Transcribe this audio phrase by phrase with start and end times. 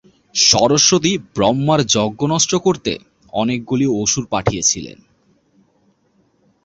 [0.35, 2.91] সরস্বতী ব্রহ্মার যজ্ঞ নষ্ট করতে
[3.33, 4.97] অনেকগুলি অসুর পাঠিয়েছিলেন।